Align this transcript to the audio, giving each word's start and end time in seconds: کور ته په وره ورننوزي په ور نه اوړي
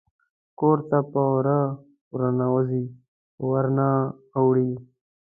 کور 0.59 0.77
ته 0.89 0.97
په 1.11 1.21
وره 1.33 1.59
ورننوزي 2.13 2.83
په 3.35 3.43
ور 3.51 3.65
نه 3.77 3.87
اوړي 4.37 4.71